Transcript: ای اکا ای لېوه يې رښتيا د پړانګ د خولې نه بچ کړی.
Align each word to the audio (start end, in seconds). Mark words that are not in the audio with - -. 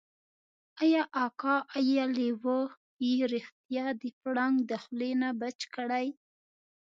ای 0.81 0.93
اکا 1.25 1.55
ای 1.77 1.89
لېوه 2.15 2.59
يې 3.07 3.13
رښتيا 3.33 3.85
د 4.01 4.03
پړانګ 4.21 4.57
د 4.69 4.71
خولې 4.83 5.11
نه 5.21 5.29
بچ 5.41 5.59
کړی. 5.75 6.07